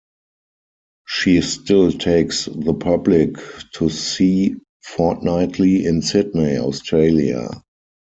[1.05, 3.37] She still takes the public
[3.75, 7.47] to sea fortnightly in Sydney, Australia.